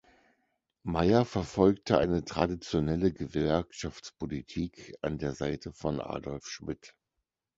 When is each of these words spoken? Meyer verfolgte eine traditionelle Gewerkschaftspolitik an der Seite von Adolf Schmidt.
Meyer 0.81 1.25
verfolgte 1.25 1.99
eine 1.99 2.25
traditionelle 2.25 3.11
Gewerkschaftspolitik 3.13 4.95
an 5.03 5.19
der 5.19 5.35
Seite 5.35 5.73
von 5.73 6.01
Adolf 6.01 6.47
Schmidt. 6.49 6.95